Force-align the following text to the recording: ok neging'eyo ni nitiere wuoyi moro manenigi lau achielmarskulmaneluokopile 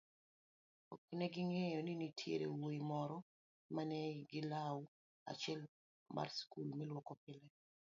ok 0.93 1.03
neging'eyo 1.19 1.79
ni 1.83 1.93
nitiere 1.99 2.45
wuoyi 2.55 2.81
moro 2.91 3.17
manenigi 3.75 4.39
lau 4.51 4.79
achielmarskulmaneluokopile 5.31 7.47